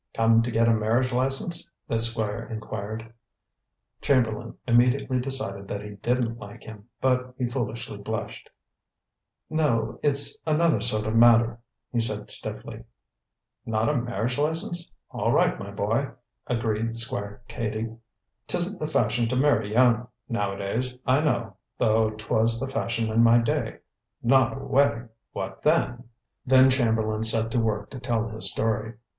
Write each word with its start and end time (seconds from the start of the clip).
"Come 0.15 0.41
to 0.41 0.49
get 0.49 0.67
a 0.67 0.73
marriage 0.73 1.13
license?" 1.13 1.69
the 1.87 1.99
squire 1.99 2.47
inquired. 2.49 3.13
Chamberlain 4.01 4.55
immediately 4.67 5.19
decided 5.19 5.67
that 5.67 5.83
he 5.83 5.91
didn't 5.91 6.39
like 6.39 6.63
him, 6.63 6.85
but 6.99 7.35
he 7.37 7.45
foolishly 7.45 7.97
blushed. 7.99 8.49
"No, 9.47 9.99
it's 10.01 10.39
another 10.47 10.81
sort 10.81 11.05
of 11.05 11.15
matter," 11.15 11.59
he 11.91 11.99
said 11.99 12.31
stiffly, 12.31 12.83
"Not 13.63 13.89
a 13.89 13.93
marriage 14.01 14.39
license! 14.39 14.91
All 15.11 15.31
right, 15.31 15.59
my 15.59 15.69
boy," 15.69 16.09
agreed 16.47 16.97
Squire 16.97 17.43
Cady. 17.47 17.95
"'Tisn't 18.47 18.79
the 18.79 18.87
fashion 18.87 19.27
to 19.27 19.35
marry 19.35 19.71
young 19.71 20.07
nowadays, 20.27 20.97
I 21.05 21.19
know, 21.19 21.57
though 21.77 22.09
'twas 22.09 22.59
the 22.59 22.67
fashion 22.67 23.11
in 23.11 23.21
my 23.23 23.37
day. 23.37 23.77
Not 24.23 24.59
a 24.59 24.65
wedding! 24.65 25.09
What 25.33 25.61
then?" 25.61 26.05
Then 26.43 26.71
Chamberlain 26.71 27.21
set 27.21 27.51
to 27.51 27.59
work 27.59 27.91
to 27.91 27.99
tell 27.99 28.27
his 28.27 28.49
story. 28.51 28.95